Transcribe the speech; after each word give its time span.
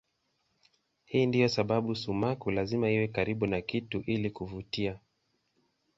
Hii 1.05 1.25
ndiyo 1.25 1.49
sababu 1.49 1.95
sumaku 1.95 2.51
lazima 2.51 2.89
iwe 2.91 3.07
karibu 3.07 3.47
na 3.47 3.61
kitu 3.61 4.01
ili 4.05 4.29
kuvutia. 4.31 4.99